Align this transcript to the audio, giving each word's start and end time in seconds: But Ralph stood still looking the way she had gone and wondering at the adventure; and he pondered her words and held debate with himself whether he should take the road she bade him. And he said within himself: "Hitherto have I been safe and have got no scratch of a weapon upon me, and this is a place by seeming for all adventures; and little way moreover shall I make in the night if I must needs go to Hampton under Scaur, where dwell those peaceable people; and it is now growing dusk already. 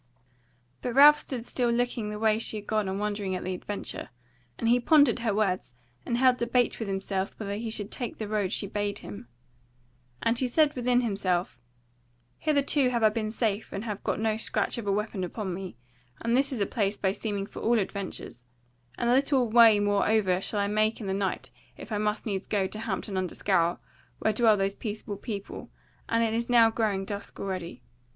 But 0.81 0.95
Ralph 0.95 1.19
stood 1.19 1.45
still 1.45 1.69
looking 1.69 2.09
the 2.09 2.17
way 2.17 2.39
she 2.39 2.57
had 2.57 2.65
gone 2.65 2.89
and 2.89 2.99
wondering 2.99 3.35
at 3.35 3.43
the 3.43 3.53
adventure; 3.53 4.09
and 4.57 4.67
he 4.67 4.79
pondered 4.79 5.19
her 5.19 5.31
words 5.31 5.75
and 6.07 6.17
held 6.17 6.37
debate 6.37 6.79
with 6.79 6.87
himself 6.87 7.39
whether 7.39 7.53
he 7.53 7.69
should 7.69 7.91
take 7.91 8.17
the 8.17 8.27
road 8.27 8.51
she 8.51 8.65
bade 8.65 8.97
him. 9.05 9.27
And 10.23 10.39
he 10.39 10.47
said 10.47 10.75
within 10.75 11.01
himself: 11.01 11.59
"Hitherto 12.39 12.89
have 12.89 13.03
I 13.03 13.09
been 13.09 13.29
safe 13.29 13.71
and 13.71 13.83
have 13.83 14.03
got 14.03 14.19
no 14.19 14.37
scratch 14.37 14.79
of 14.79 14.87
a 14.87 14.91
weapon 14.91 15.23
upon 15.23 15.53
me, 15.53 15.77
and 16.19 16.35
this 16.35 16.51
is 16.51 16.61
a 16.61 16.65
place 16.65 16.97
by 16.97 17.11
seeming 17.11 17.45
for 17.45 17.59
all 17.61 17.77
adventures; 17.77 18.43
and 18.97 19.07
little 19.11 19.49
way 19.51 19.79
moreover 19.79 20.41
shall 20.41 20.61
I 20.61 20.65
make 20.65 20.99
in 20.99 21.05
the 21.05 21.13
night 21.13 21.51
if 21.77 21.91
I 21.91 21.99
must 21.99 22.25
needs 22.25 22.47
go 22.47 22.65
to 22.65 22.79
Hampton 22.79 23.17
under 23.17 23.35
Scaur, 23.35 23.77
where 24.17 24.33
dwell 24.33 24.57
those 24.57 24.73
peaceable 24.73 25.17
people; 25.17 25.69
and 26.09 26.23
it 26.23 26.33
is 26.33 26.49
now 26.49 26.71
growing 26.71 27.05
dusk 27.05 27.39
already. 27.39 27.83